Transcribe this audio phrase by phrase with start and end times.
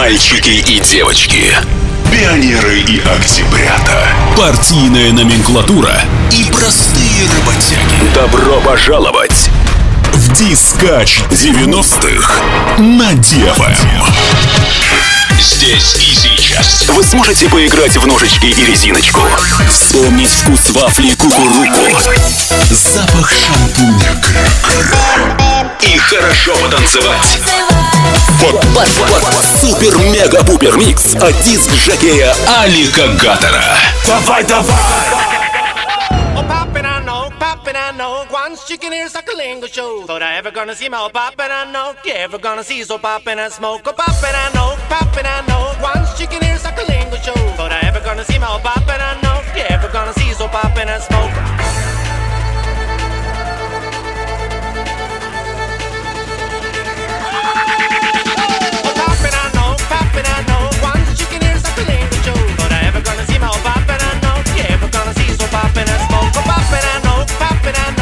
[0.00, 1.54] Мальчики и девочки.
[2.10, 4.08] Пионеры и октябрята.
[4.34, 5.94] Партийная номенклатура
[6.32, 8.14] и простые работяги.
[8.14, 9.50] Добро пожаловать
[10.14, 12.32] в Дискач 90-х
[12.78, 13.76] на Девом.
[15.38, 19.20] Здесь и сейчас вы сможете поиграть в ножички и резиночку,
[19.68, 21.98] вспомнить вкус вафли кукуруку,
[22.70, 24.20] запах шампуня
[25.82, 27.38] и хорошо потанцевать.
[28.40, 29.24] Вот, вот, вот,
[29.60, 33.76] супер-мега-пупер микс от диск Жакея Алика Гатора.
[34.06, 35.19] Давай, давай!
[38.70, 40.06] chicken ears like a lingo show.
[40.06, 41.96] Thought I ever gonna see my old I know.
[42.04, 43.82] Yeah, ever gonna see so poppin' and I smoke.
[43.84, 45.64] Oh, poppin', I know, poppin', and I know.
[45.82, 47.34] Once chicken ears like a lingo show.
[47.58, 49.38] Thought I ever gonna see my old I know.
[49.58, 51.34] Yeah, ever gonna see so poppin' and I smoke.
[66.50, 67.99] poppin', I know, poppin', I know.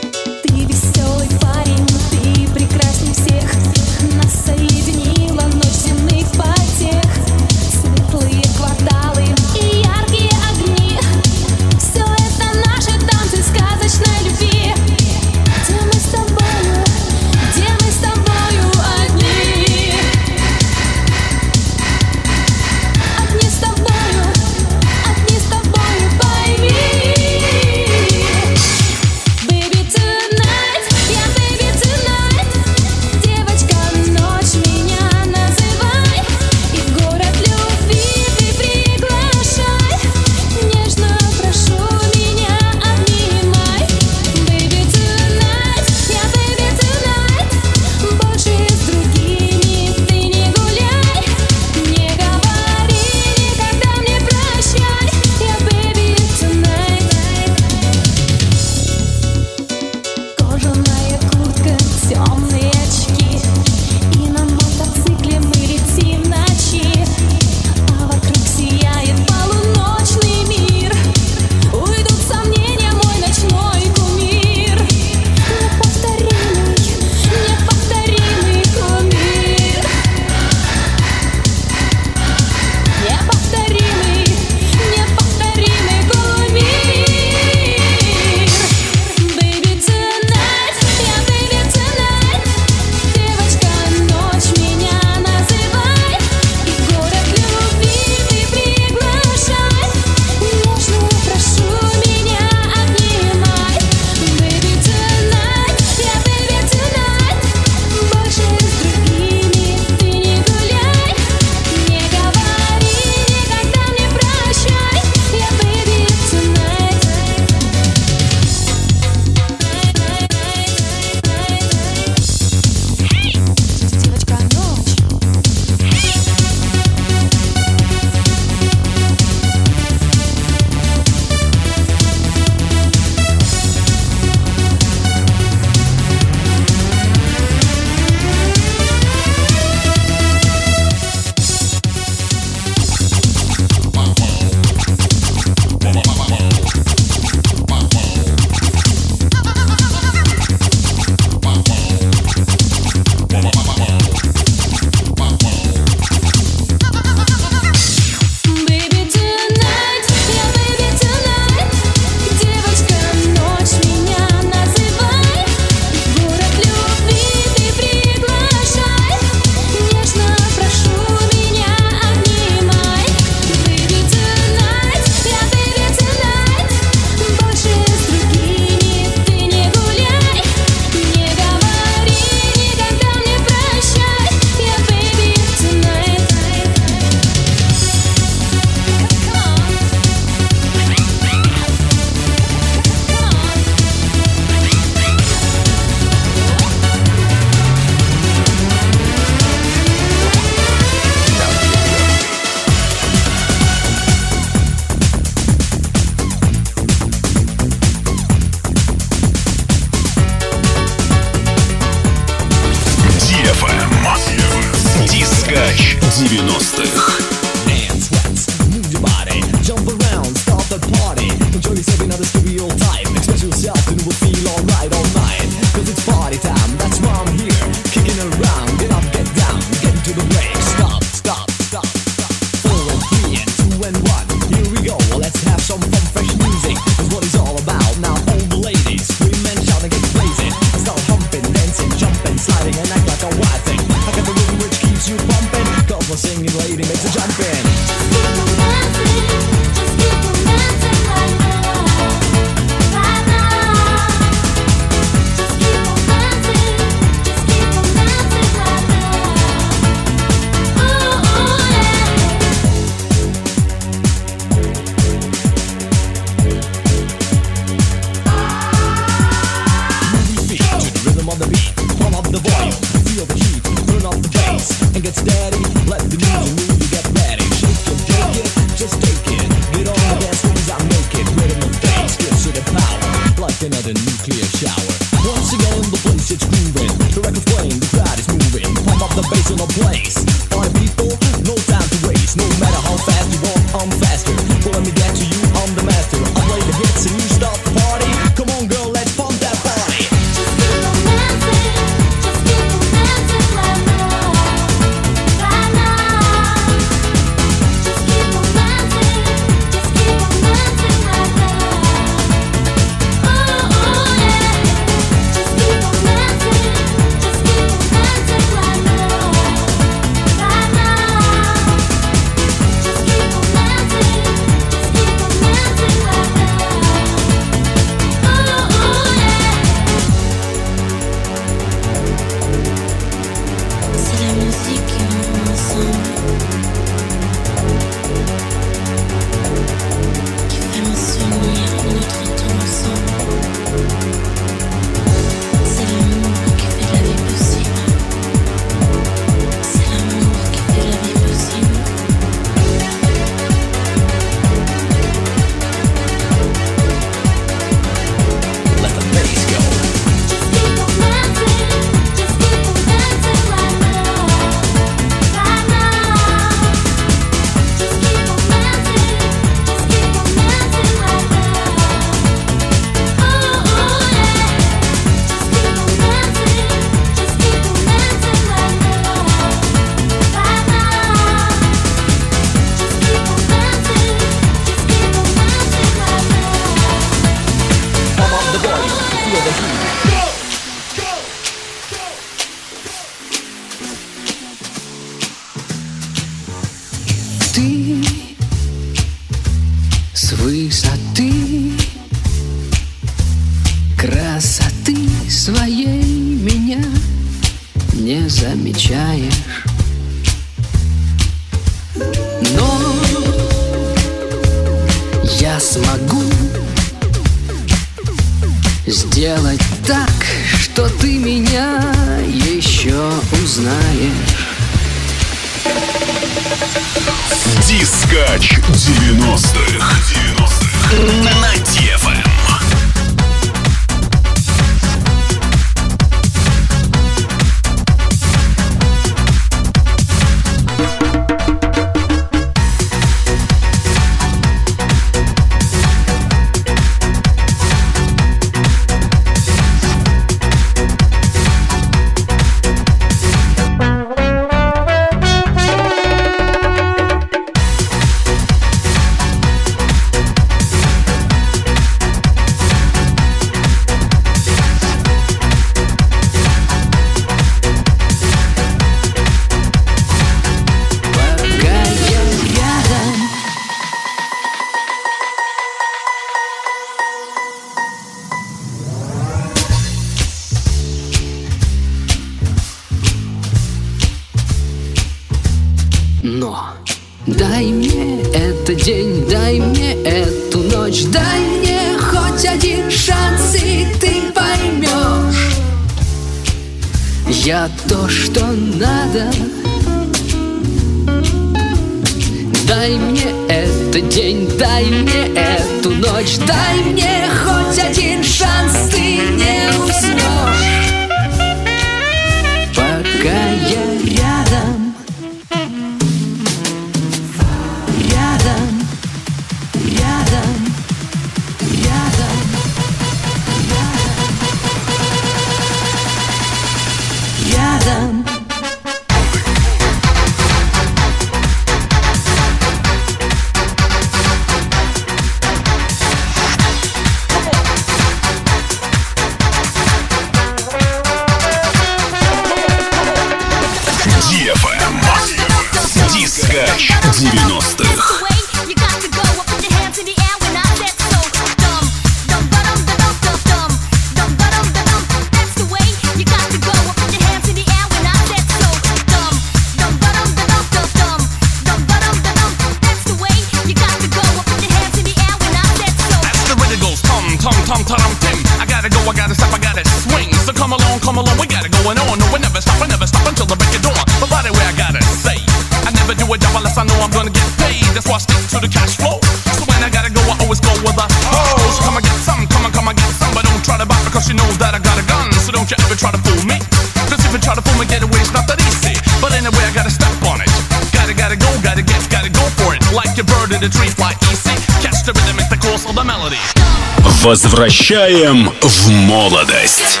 [597.22, 600.00] Возвращаем в молодость.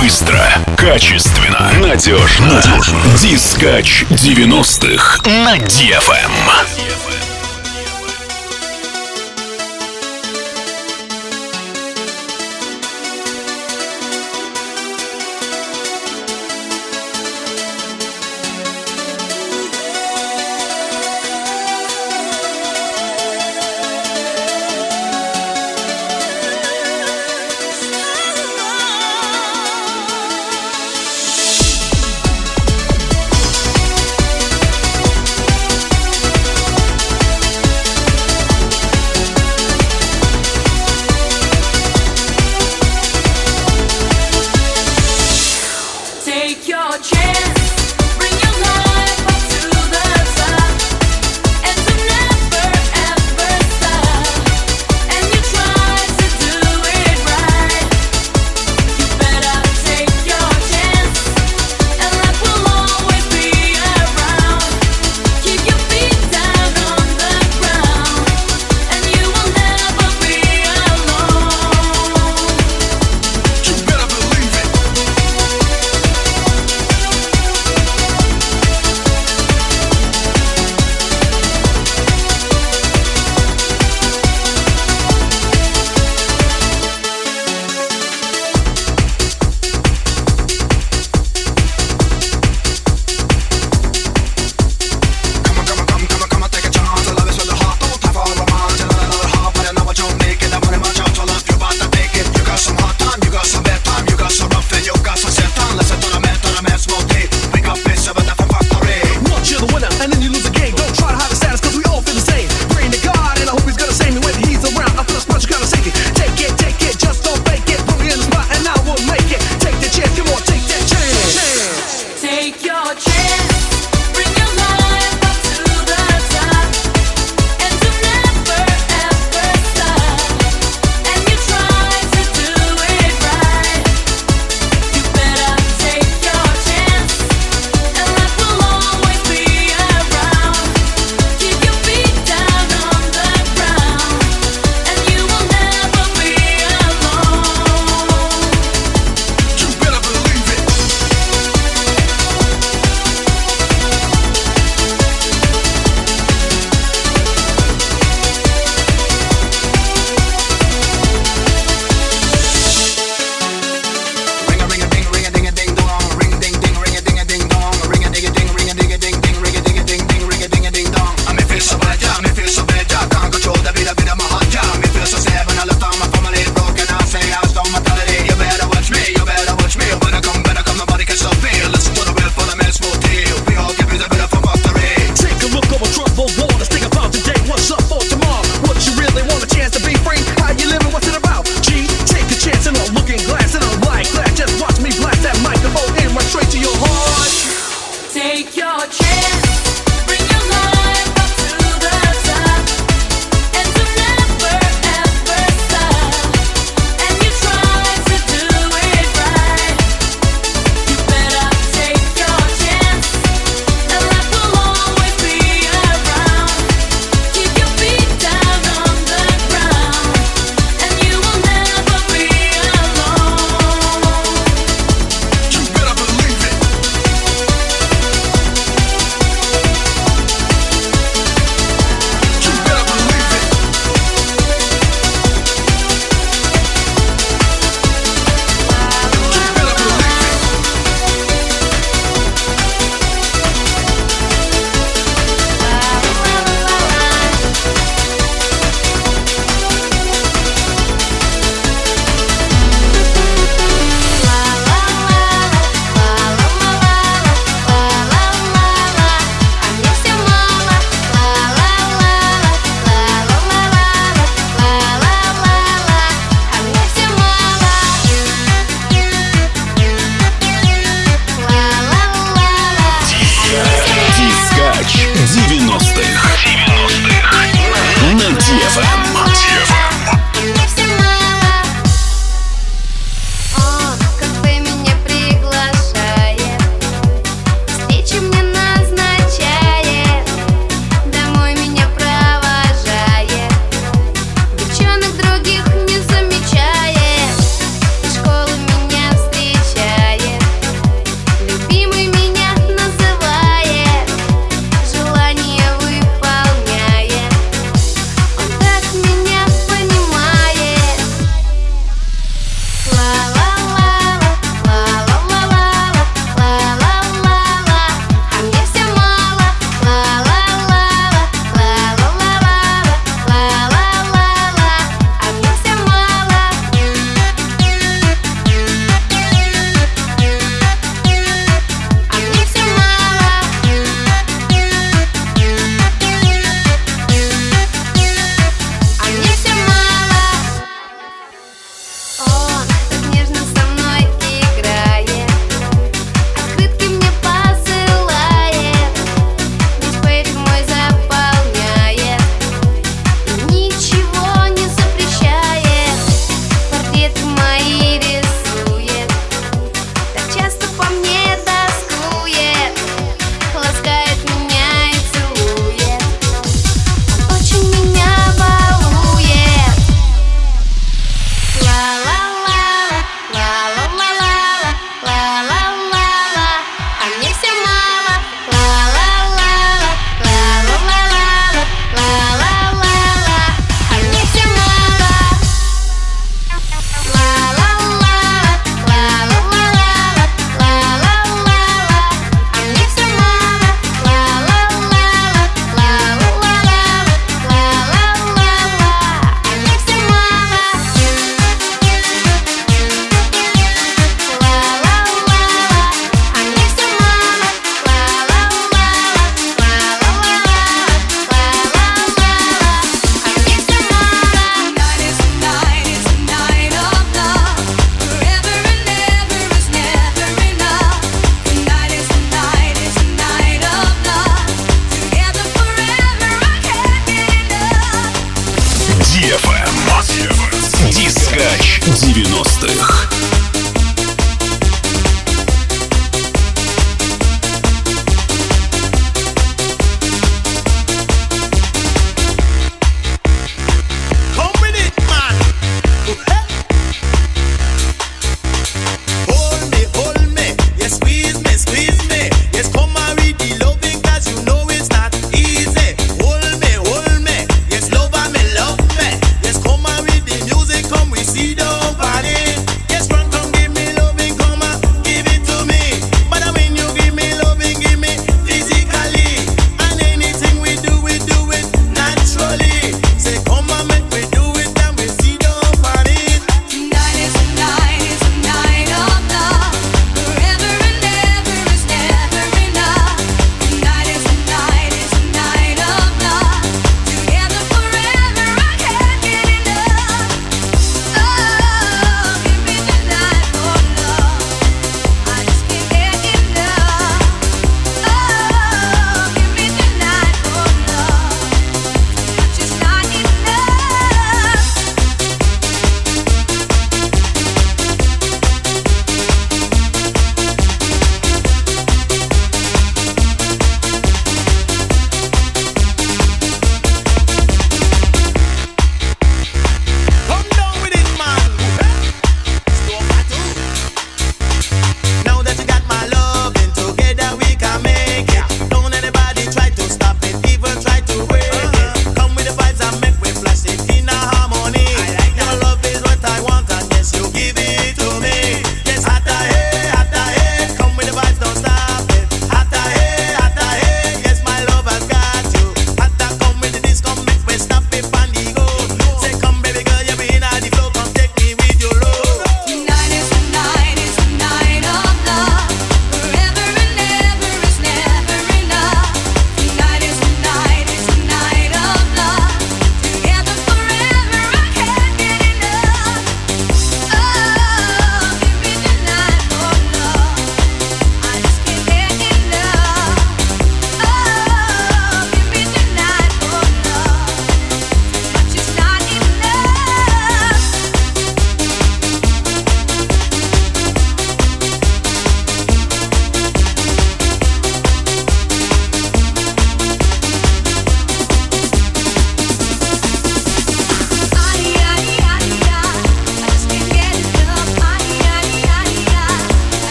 [0.00, 0.42] Быстро,
[0.78, 2.54] качественно, надежно.
[2.54, 2.98] надежно.
[3.20, 6.30] Дискач 90-х на DFM.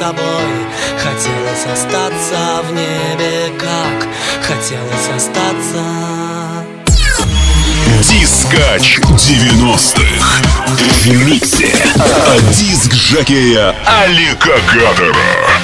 [0.00, 0.66] Тобой.
[0.96, 4.08] Хотелось остаться в небе как
[4.42, 5.84] Хотелось остаться.
[8.02, 11.70] Дискач 90-х В миксе.
[12.26, 15.59] От диск Жакея Алика Гадера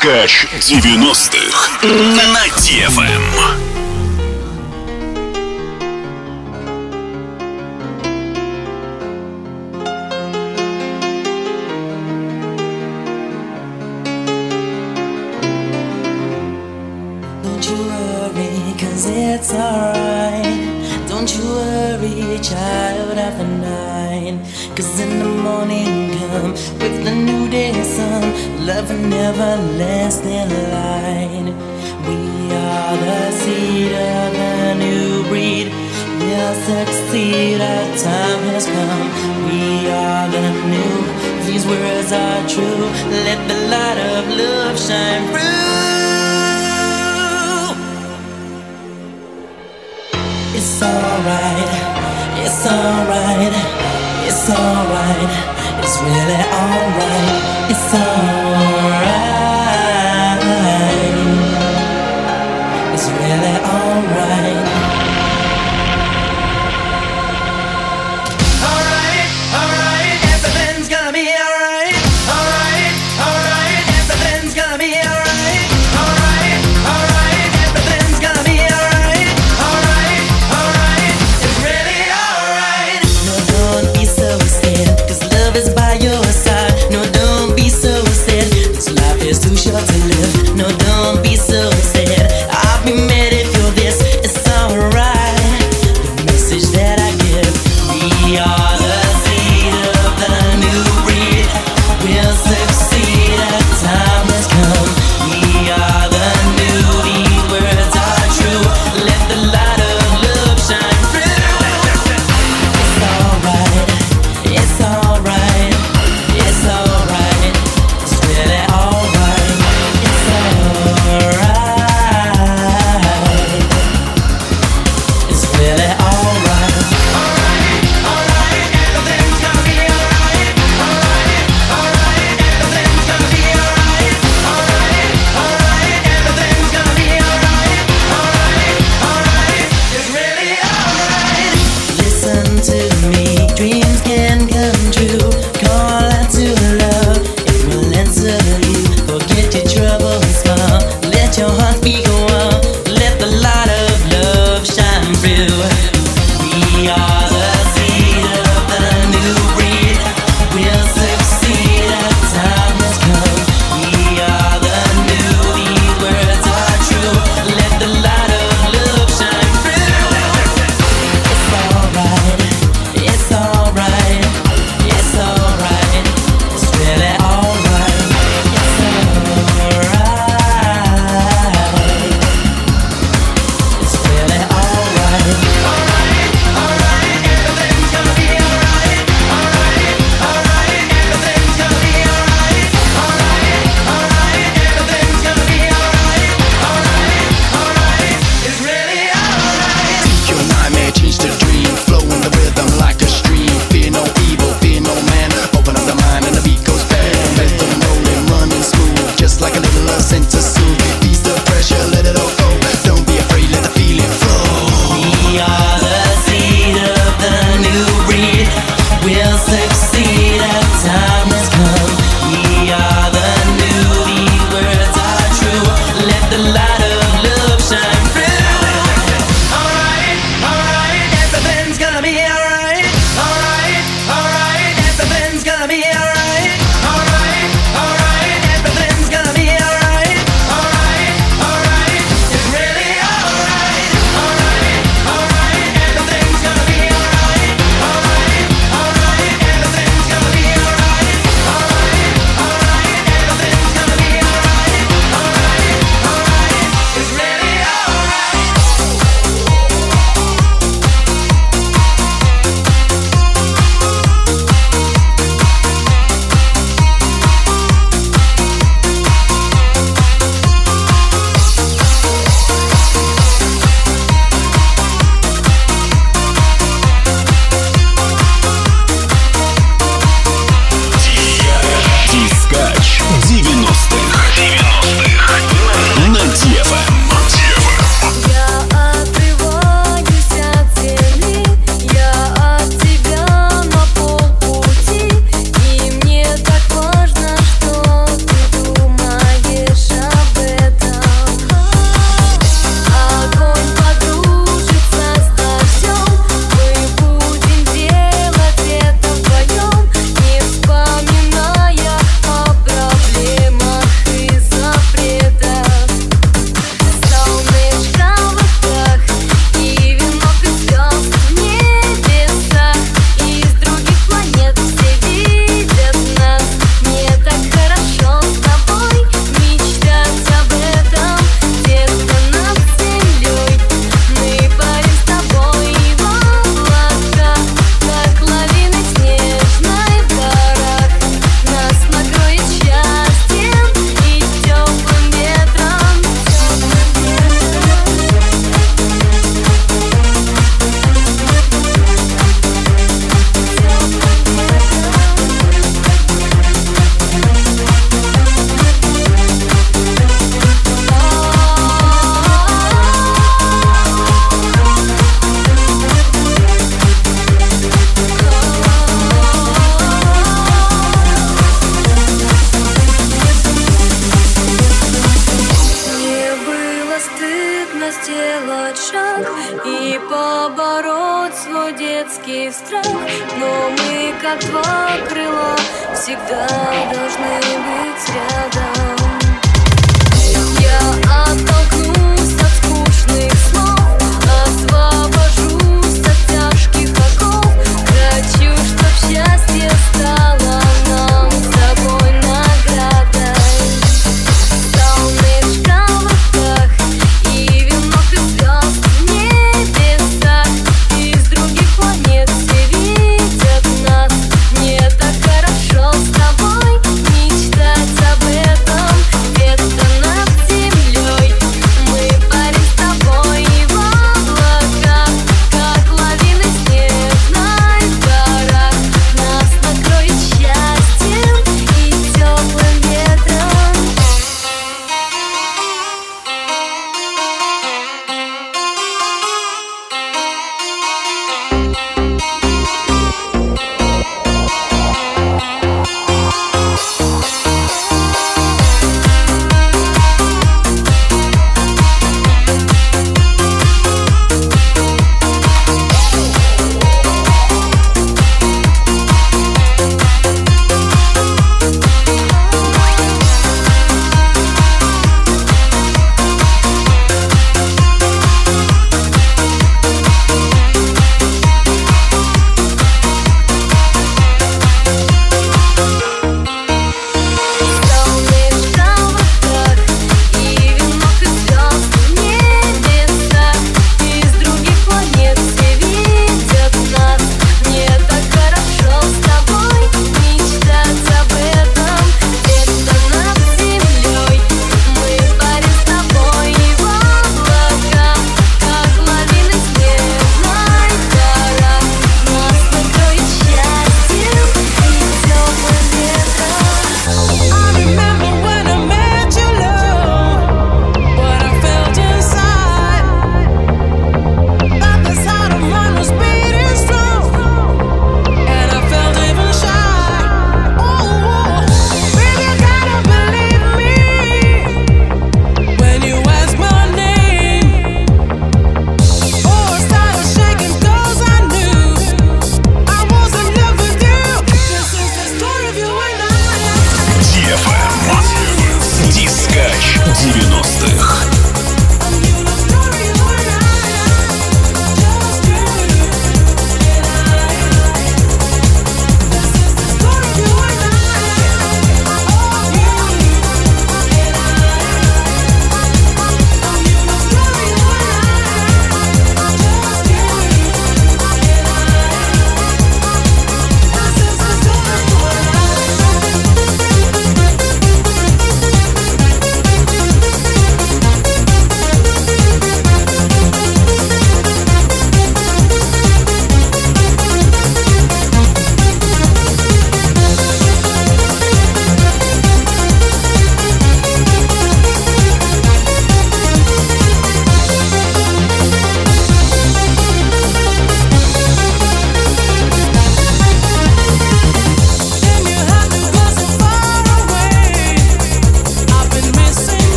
[0.00, 1.84] Дискач 90-х
[2.32, 3.69] на DFM.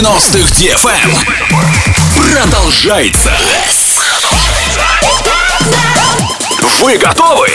[0.00, 1.14] 90-х DFM
[2.16, 3.30] продолжается.
[6.82, 7.48] Вы готовы?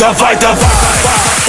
[0.00, 0.58] Давай, давай!
[1.38, 1.41] Se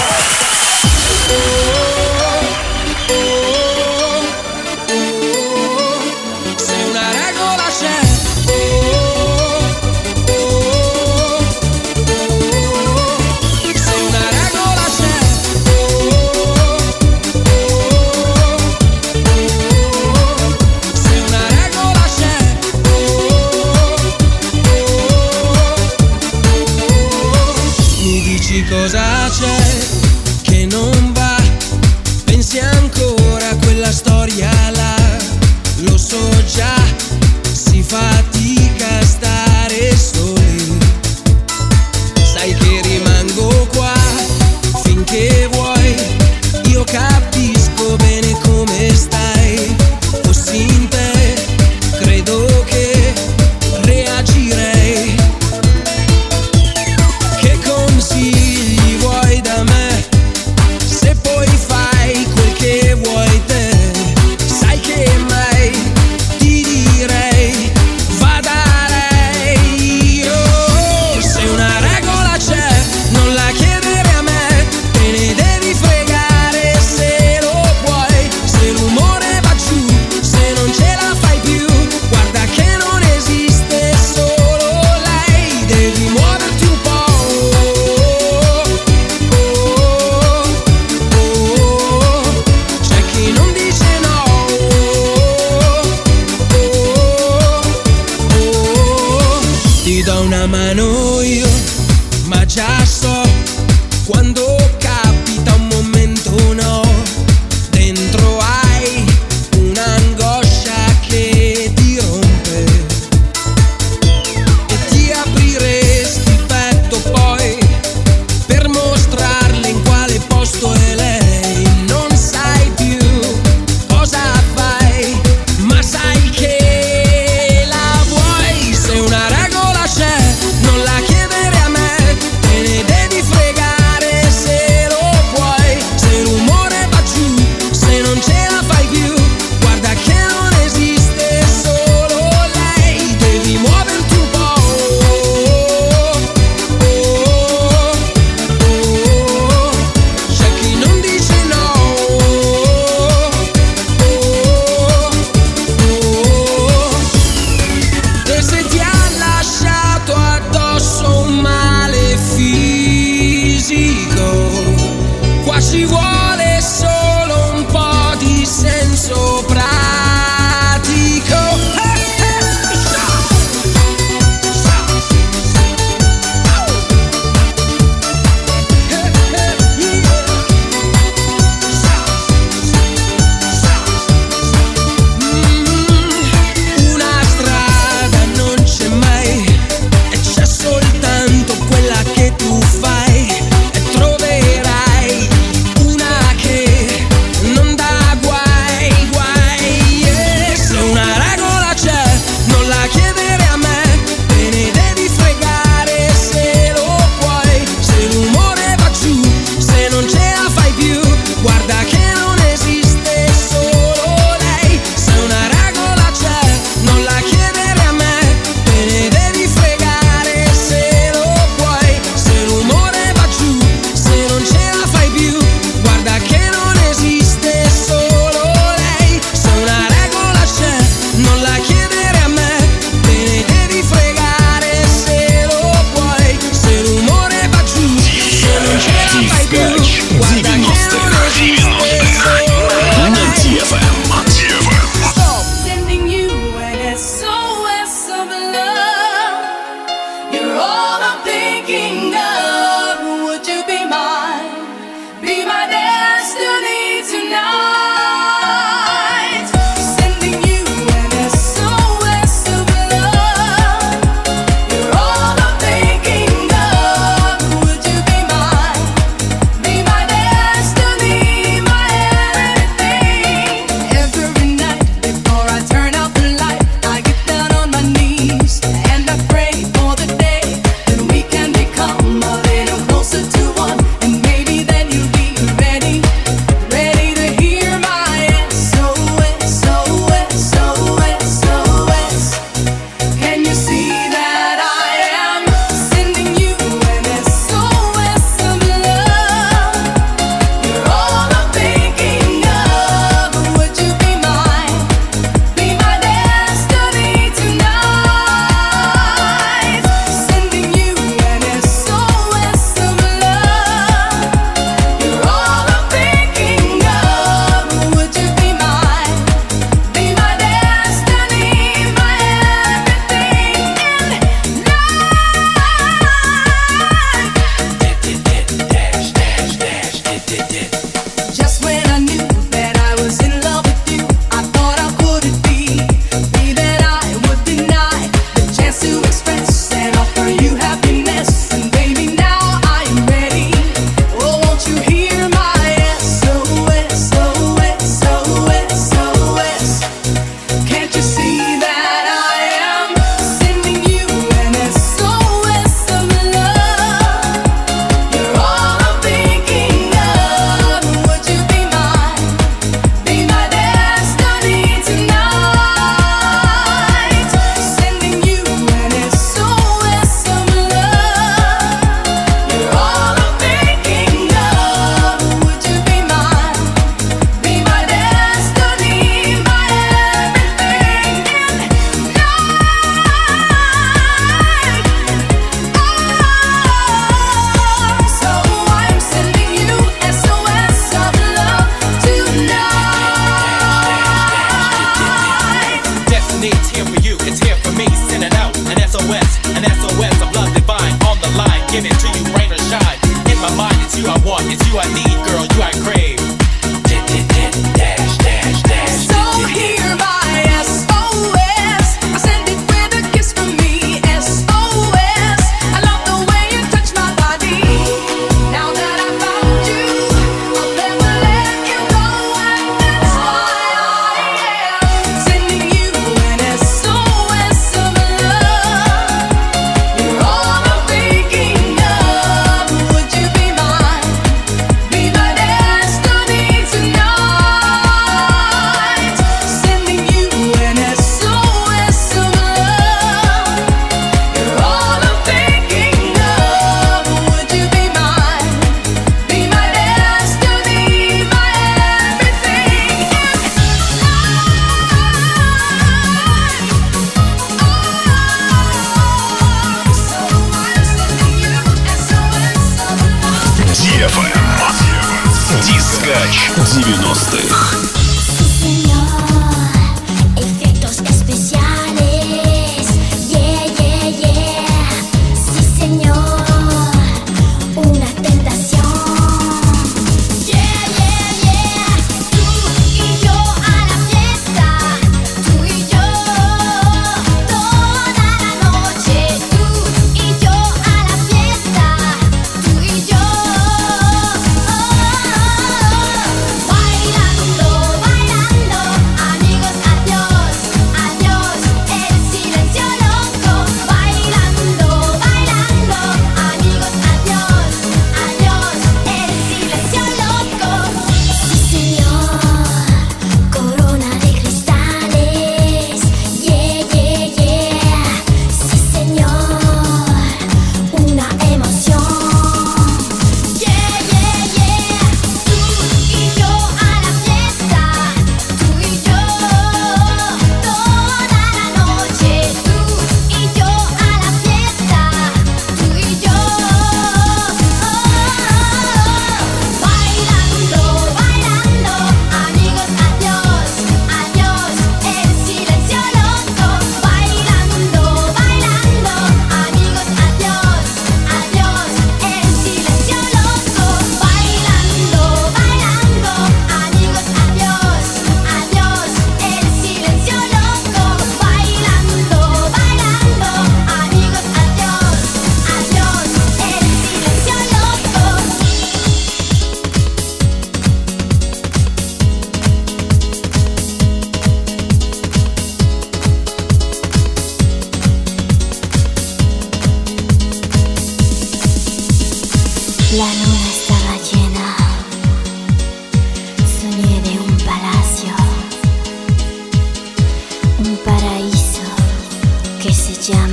[593.25, 593.52] que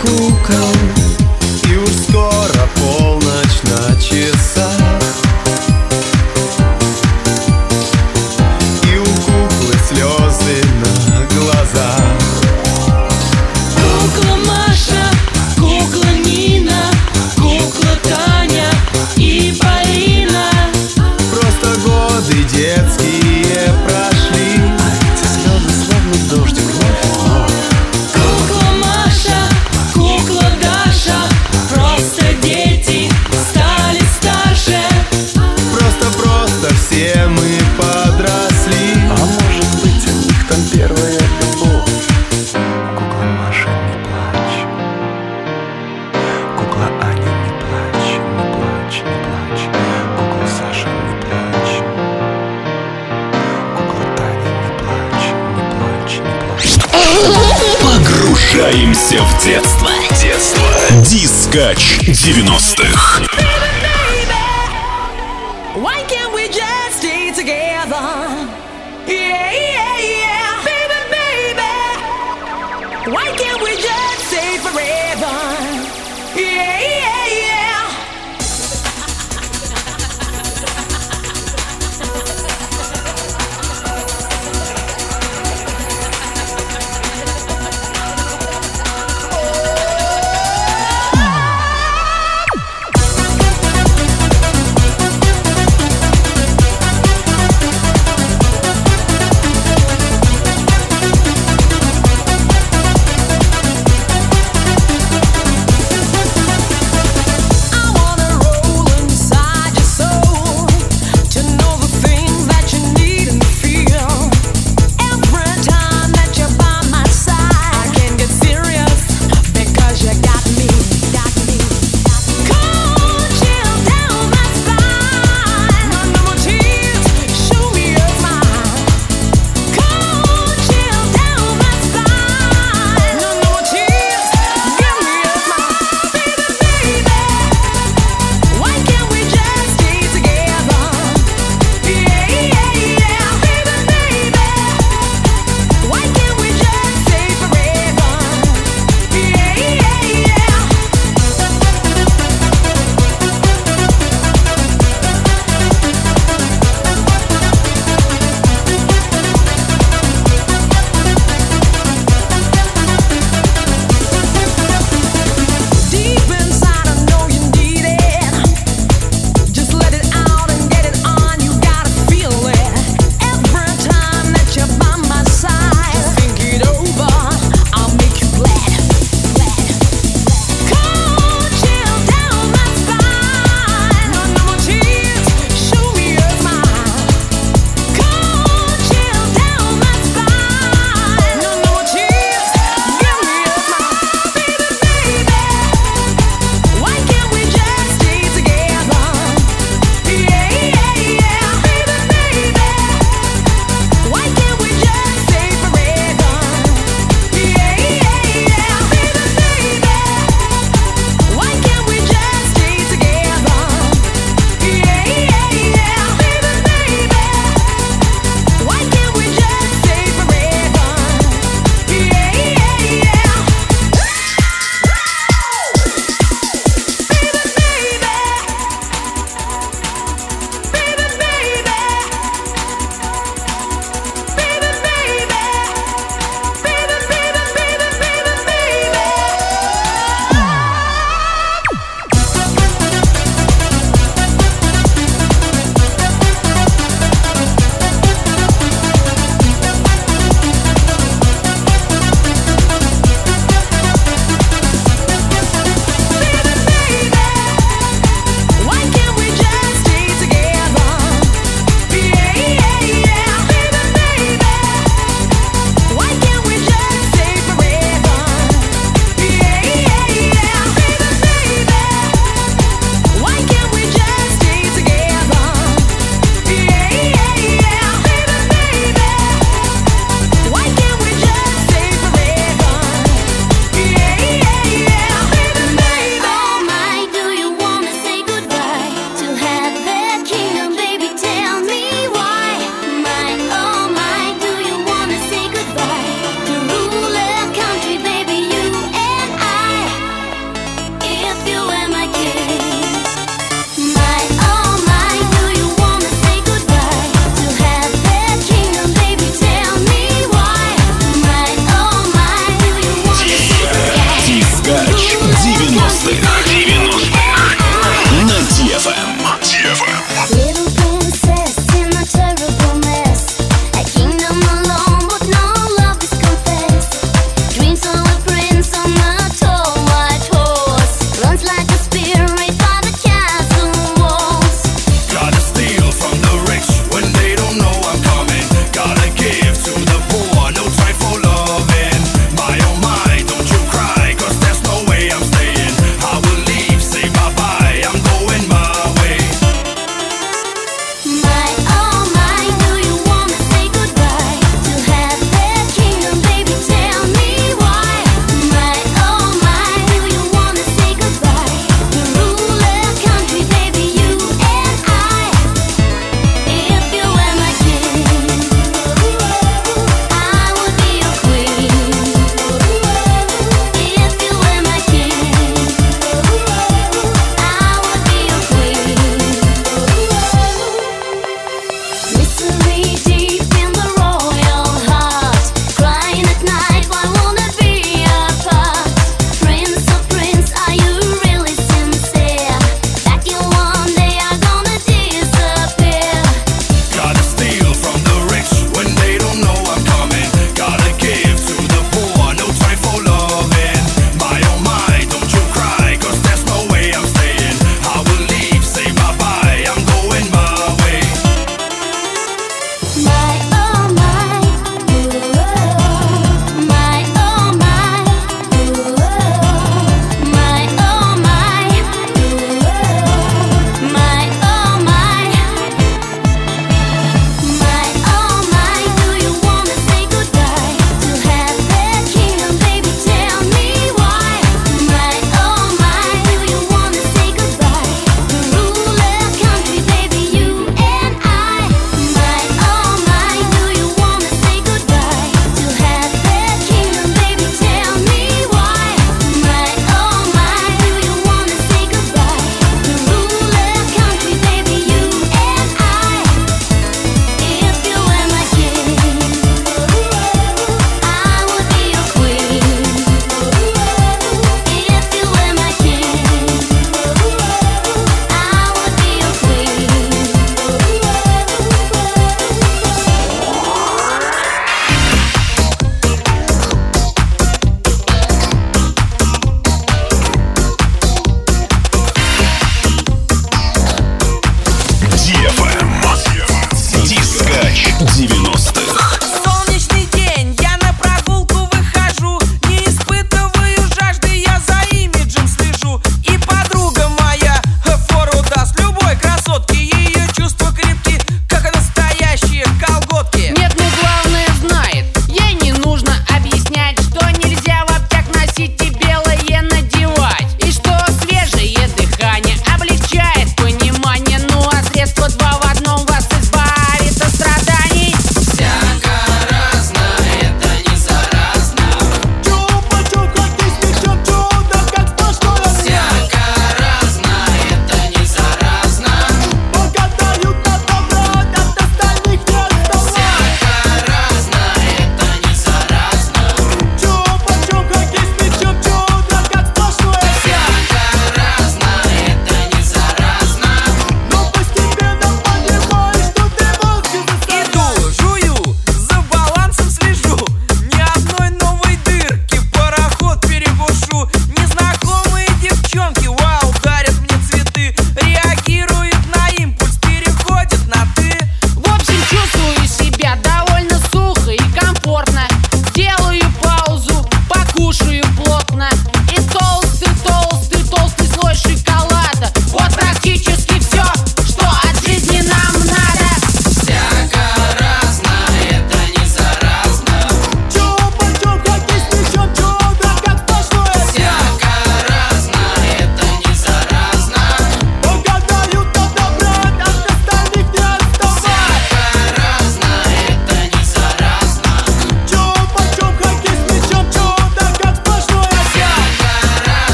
[0.00, 0.74] kukam
[1.72, 2.29] Już skończyłem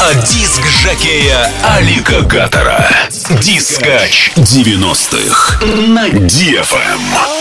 [0.00, 2.88] А диск жакея Алика Гатора.
[3.42, 7.37] Дискач 90-х на DFM.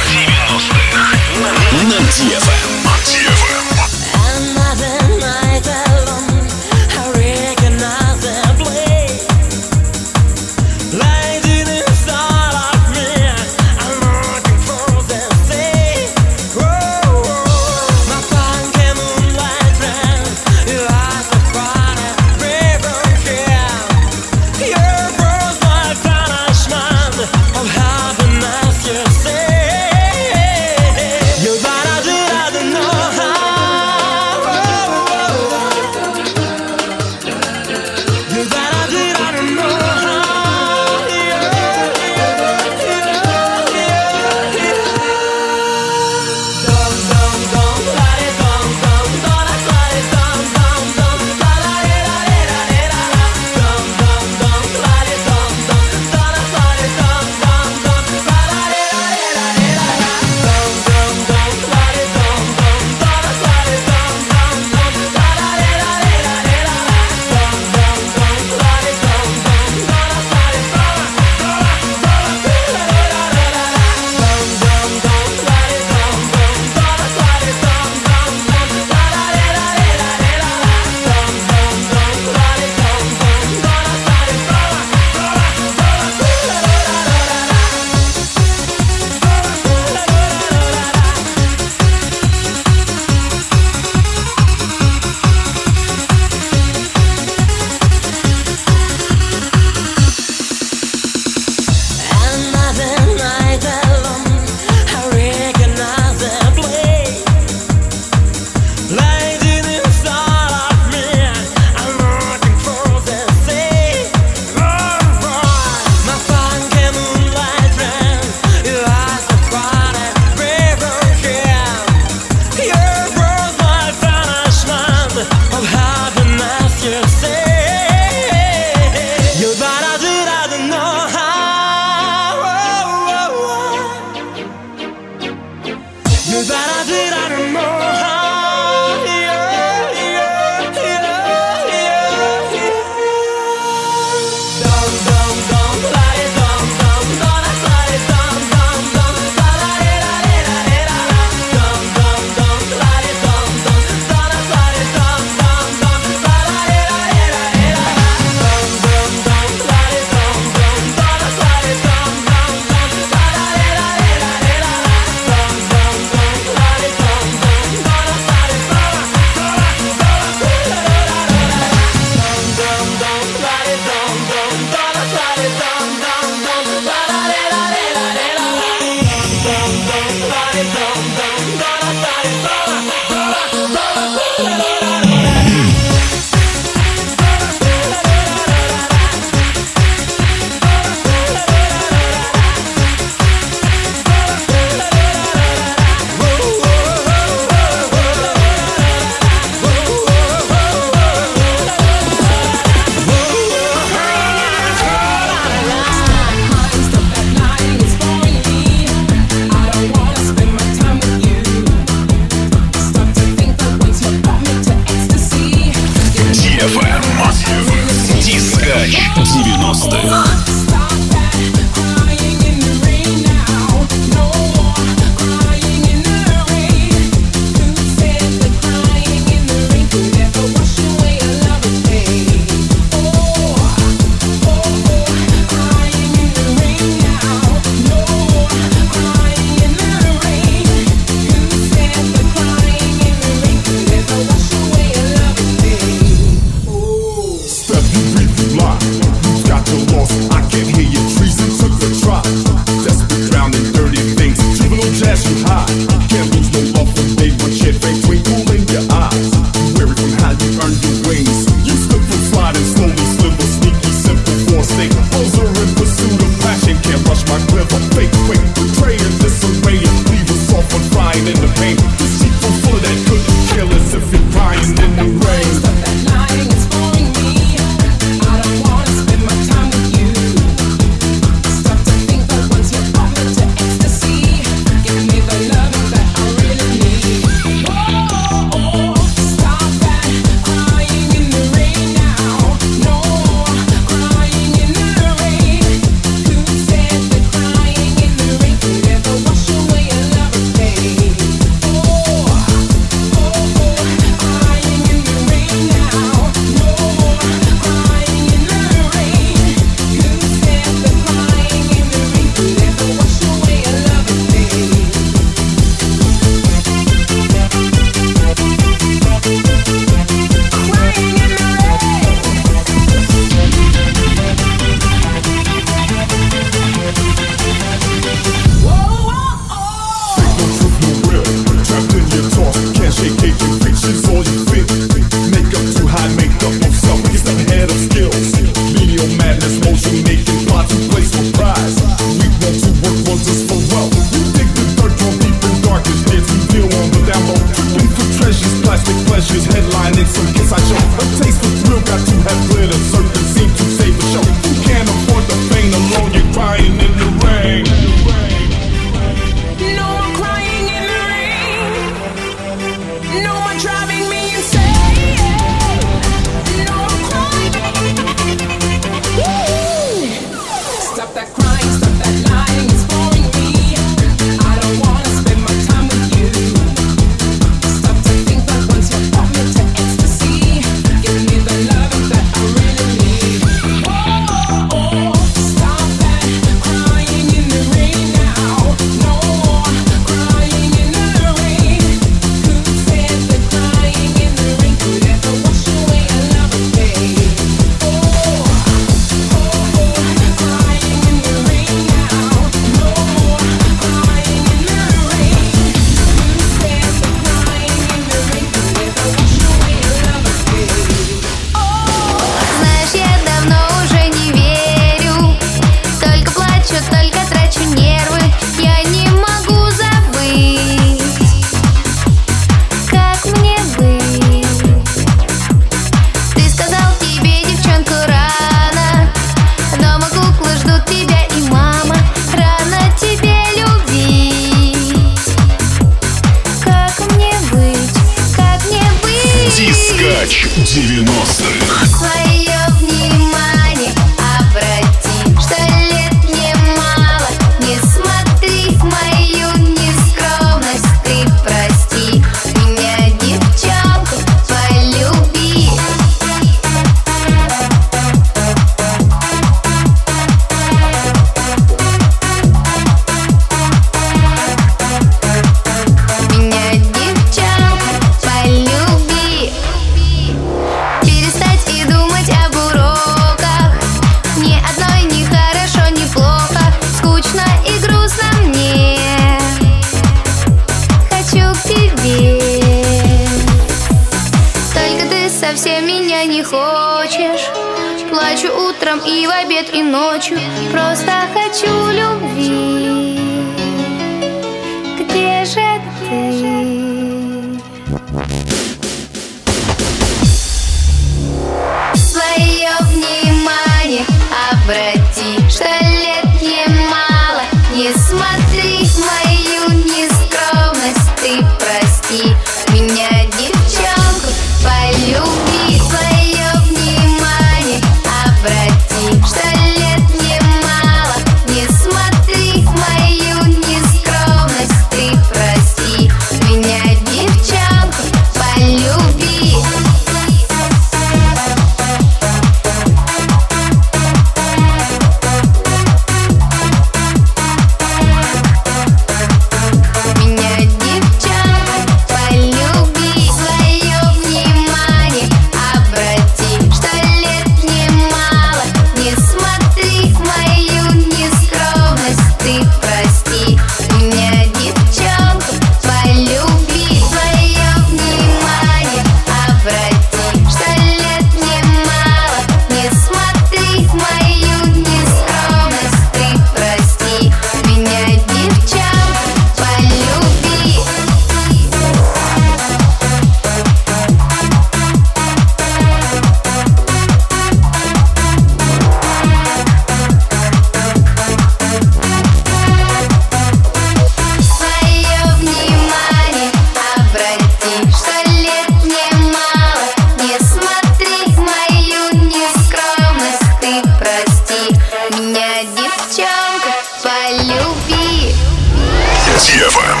[599.60, 600.00] DFM.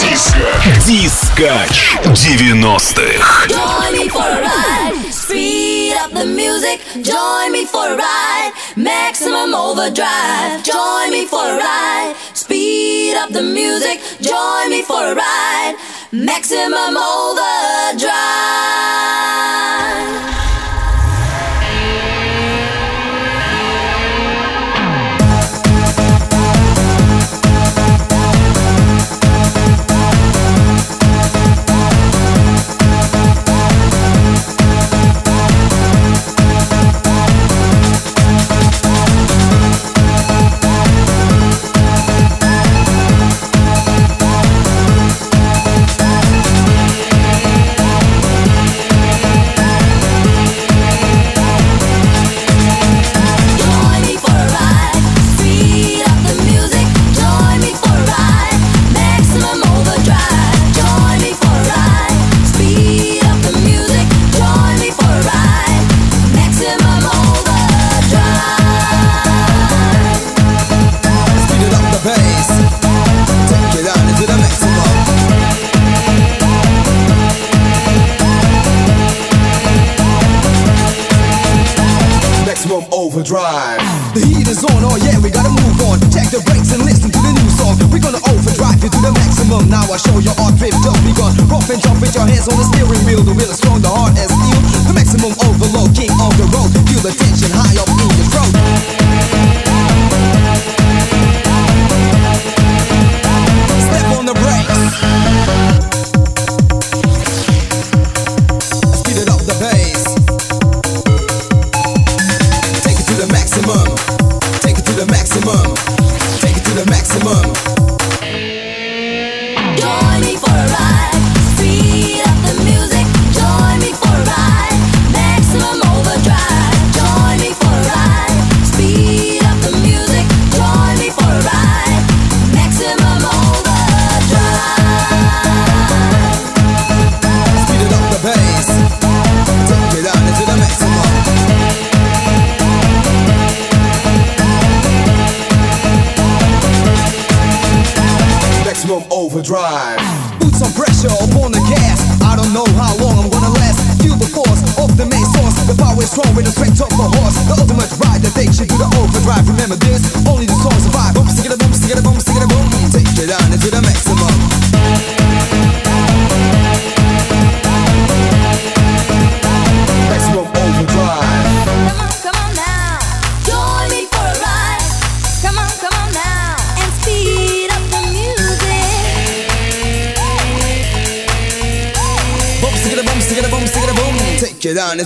[0.00, 0.48] Диско.
[0.86, 1.74] Дискач
[2.04, 3.26] 90-х.
[3.50, 3.92] Join
[7.52, 8.52] me for a ride.
[8.76, 10.62] Maximum overdrive.
[10.64, 12.14] Join me for a ride.
[12.32, 14.00] Speed up the music.
[14.22, 15.76] Join me for a ride.
[16.10, 18.14] Maximum overdrive.
[89.94, 92.66] I show your art ripped up because rough and tough with your hands on the
[92.66, 93.22] steering wheel.
[93.22, 93.78] The wheel is strong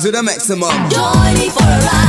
[0.02, 0.70] to the maximum.
[0.90, 2.07] Join me for a ride.